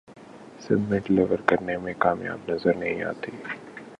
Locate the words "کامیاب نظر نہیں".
1.99-3.03